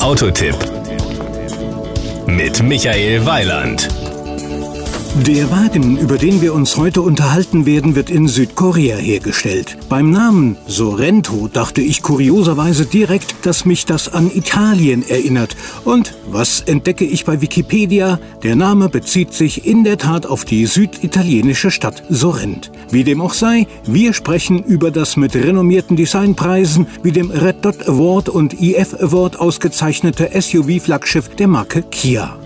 Autotipp 0.00 0.56
mit 2.26 2.62
Michael 2.62 3.24
Weiland. 3.26 4.03
Der 5.22 5.48
Wagen, 5.52 5.96
über 5.96 6.18
den 6.18 6.42
wir 6.42 6.52
uns 6.54 6.76
heute 6.76 7.00
unterhalten 7.00 7.66
werden, 7.66 7.94
wird 7.94 8.10
in 8.10 8.26
Südkorea 8.26 8.96
hergestellt. 8.96 9.78
Beim 9.88 10.10
Namen 10.10 10.56
Sorento 10.66 11.48
dachte 11.50 11.80
ich 11.82 12.02
kurioserweise 12.02 12.84
direkt, 12.84 13.46
dass 13.46 13.64
mich 13.64 13.86
das 13.86 14.12
an 14.12 14.28
Italien 14.34 15.08
erinnert. 15.08 15.56
Und 15.84 16.14
was 16.26 16.62
entdecke 16.62 17.04
ich 17.04 17.24
bei 17.24 17.40
Wikipedia? 17.40 18.18
Der 18.42 18.56
Name 18.56 18.88
bezieht 18.88 19.32
sich 19.32 19.64
in 19.64 19.84
der 19.84 19.98
Tat 19.98 20.26
auf 20.26 20.44
die 20.44 20.66
süditalienische 20.66 21.70
Stadt 21.70 22.02
Sorrent. 22.08 22.72
Wie 22.90 23.04
dem 23.04 23.20
auch 23.20 23.34
sei, 23.34 23.68
wir 23.86 24.14
sprechen 24.14 24.64
über 24.64 24.90
das 24.90 25.16
mit 25.16 25.36
renommierten 25.36 25.96
Designpreisen 25.96 26.88
wie 27.04 27.12
dem 27.12 27.30
Red 27.30 27.64
Dot 27.64 27.88
Award 27.88 28.30
und 28.30 28.60
IF 28.60 28.94
Award 28.94 29.38
ausgezeichnete 29.38 30.30
SUV-Flaggschiff 30.34 31.36
der 31.36 31.46
Marke 31.46 31.82
Kia. 31.82 32.36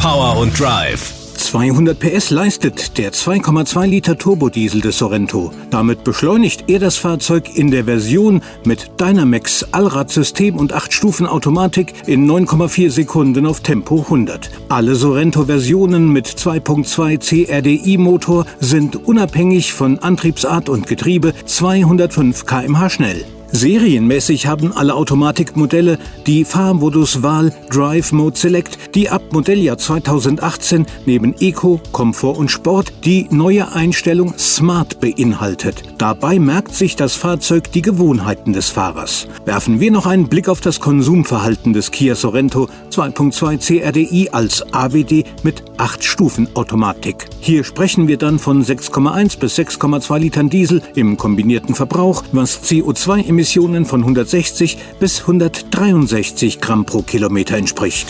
Power 0.00 0.38
und 0.38 0.58
Drive 0.58 1.15
200 1.56 1.98
PS 1.98 2.28
leistet 2.28 2.98
der 2.98 3.14
2,2 3.14 3.86
Liter 3.86 4.18
Turbodiesel 4.18 4.82
des 4.82 4.98
Sorento. 4.98 5.52
Damit 5.70 6.04
beschleunigt 6.04 6.64
er 6.68 6.80
das 6.80 6.98
Fahrzeug 6.98 7.56
in 7.56 7.70
der 7.70 7.86
Version 7.86 8.42
mit 8.66 9.00
Dynamax 9.00 9.64
Allradsystem 9.72 10.58
und 10.58 10.74
8 10.74 10.92
Stufen 10.92 11.26
Automatik 11.26 11.94
in 12.06 12.30
9,4 12.30 12.90
Sekunden 12.90 13.46
auf 13.46 13.60
Tempo 13.60 14.02
100. 14.02 14.50
Alle 14.68 14.96
Sorento-Versionen 14.96 16.12
mit 16.12 16.26
2.2 16.26 17.46
CRDI 17.46 17.96
Motor 17.96 18.44
sind 18.60 19.06
unabhängig 19.06 19.72
von 19.72 19.98
Antriebsart 20.00 20.68
und 20.68 20.86
Getriebe 20.86 21.32
205 21.46 22.44
km/h 22.44 22.90
schnell. 22.90 23.24
Serienmäßig 23.52 24.46
haben 24.46 24.72
alle 24.72 24.94
Automatikmodelle 24.94 25.98
die 26.26 26.44
Fahrmoduswahl 26.44 27.52
Drive 27.70 28.12
Mode 28.12 28.36
Select, 28.36 28.94
die 28.94 29.08
ab 29.08 29.22
Modelljahr 29.32 29.78
2018 29.78 30.86
neben 31.06 31.34
Eco, 31.40 31.80
Komfort 31.92 32.36
und 32.38 32.50
Sport 32.50 32.92
die 33.04 33.26
neue 33.30 33.72
Einstellung 33.72 34.34
Smart 34.36 35.00
beinhaltet. 35.00 35.82
Dabei 35.98 36.38
merkt 36.38 36.74
sich 36.74 36.96
das 36.96 37.14
Fahrzeug 37.14 37.70
die 37.72 37.82
Gewohnheiten 37.82 38.52
des 38.52 38.70
Fahrers. 38.70 39.28
Werfen 39.44 39.80
wir 39.80 39.90
noch 39.90 40.06
einen 40.06 40.28
Blick 40.28 40.48
auf 40.48 40.60
das 40.60 40.80
Konsumverhalten 40.80 41.72
des 41.72 41.90
Kia 41.90 42.14
Sorento 42.14 42.68
2.2 42.90 43.58
CRDI 43.80 44.30
als 44.32 44.64
AWD 44.72 45.24
mit 45.42 45.62
8 45.76 46.04
Stufen 46.04 46.48
Automatik. 46.54 47.26
Hier 47.40 47.64
sprechen 47.64 48.08
wir 48.08 48.16
dann 48.16 48.38
von 48.38 48.64
6,1 48.64 49.38
bis 49.38 49.58
6,2 49.58 50.18
Litern 50.18 50.50
Diesel 50.50 50.82
im 50.94 51.16
kombinierten 51.16 51.74
Verbrauch, 51.74 52.24
was 52.32 52.62
CO2-Emissionen 52.64 53.35
Emissionen 53.36 53.84
von 53.84 54.00
160 54.00 54.78
bis 54.98 55.20
163 55.20 56.58
Gramm 56.58 56.86
pro 56.86 57.02
Kilometer 57.02 57.58
entspricht. 57.58 58.08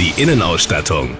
Die 0.00 0.18
Innenausstattung. 0.18 1.10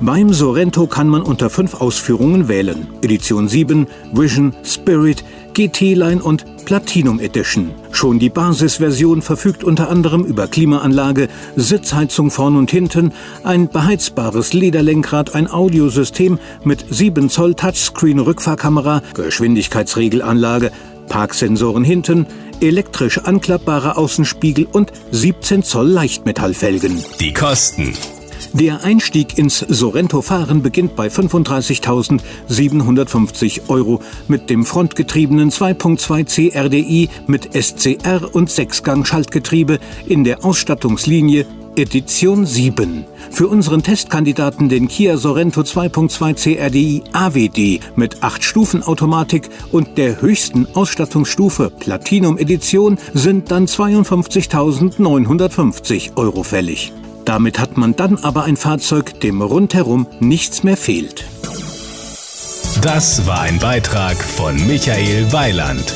Beim 0.00 0.32
Sorento 0.32 0.86
kann 0.86 1.06
man 1.06 1.20
unter 1.20 1.50
fünf 1.50 1.74
Ausführungen 1.74 2.48
wählen. 2.48 2.88
Edition 3.02 3.48
7, 3.48 3.86
Vision, 4.14 4.54
Spirit, 4.64 5.22
GT-Line 5.52 6.22
und 6.22 6.64
Platinum 6.64 7.20
Edition. 7.20 7.72
Schon 7.92 8.18
die 8.18 8.30
Basisversion 8.30 9.20
verfügt 9.20 9.62
unter 9.62 9.90
anderem 9.90 10.24
über 10.24 10.46
Klimaanlage, 10.46 11.28
Sitzheizung 11.56 12.30
vorn 12.30 12.56
und 12.56 12.70
hinten, 12.70 13.12
ein 13.42 13.68
beheizbares 13.68 14.54
Lederlenkrad, 14.54 15.34
ein 15.34 15.50
Audiosystem 15.50 16.38
mit 16.64 16.84
7 16.88 17.28
Zoll 17.28 17.54
Touchscreen 17.54 18.20
Rückfahrkamera, 18.20 19.02
Geschwindigkeitsregelanlage, 19.12 20.70
Parksensoren 21.10 21.84
hinten, 21.84 22.26
elektrisch 22.62 23.18
anklappbare 23.18 23.98
Außenspiegel 23.98 24.66
und 24.72 24.92
17 25.10 25.62
Zoll 25.62 25.88
Leichtmetallfelgen. 25.88 27.04
Die 27.20 27.34
Kosten. 27.34 27.92
Der 28.52 28.82
Einstieg 28.82 29.38
ins 29.38 29.60
Sorento-Fahren 29.60 30.60
beginnt 30.62 30.96
bei 30.96 31.06
35.750 31.06 33.68
Euro 33.68 34.00
mit 34.26 34.50
dem 34.50 34.64
frontgetriebenen 34.64 35.52
2.2 35.52 36.50
CRDI 36.50 37.10
mit 37.28 37.50
SCR 37.54 38.34
und 38.34 38.50
Sechsgang-Schaltgetriebe 38.50 39.78
in 40.06 40.24
der 40.24 40.44
Ausstattungslinie 40.44 41.46
Edition 41.80 42.44
7. 42.44 43.06
Für 43.30 43.48
unseren 43.48 43.82
Testkandidaten 43.82 44.68
den 44.68 44.86
Kia 44.86 45.16
Sorento 45.16 45.62
2.2 45.62 46.34
CRDI 46.34 47.02
AWD 47.12 47.80
mit 47.96 48.22
8 48.22 48.44
Stufen 48.44 48.82
Automatik 48.82 49.48
und 49.72 49.96
der 49.96 50.20
höchsten 50.20 50.68
Ausstattungsstufe 50.74 51.70
Platinum 51.70 52.36
Edition 52.36 52.98
sind 53.14 53.50
dann 53.50 53.64
52.950 53.66 56.16
Euro 56.16 56.42
fällig. 56.42 56.92
Damit 57.24 57.58
hat 57.58 57.78
man 57.78 57.96
dann 57.96 58.18
aber 58.18 58.44
ein 58.44 58.58
Fahrzeug, 58.58 59.18
dem 59.20 59.40
rundherum 59.40 60.06
nichts 60.20 60.62
mehr 60.62 60.76
fehlt. 60.76 61.24
Das 62.82 63.26
war 63.26 63.40
ein 63.40 63.58
Beitrag 63.58 64.16
von 64.16 64.54
Michael 64.66 65.32
Weiland. 65.32 65.94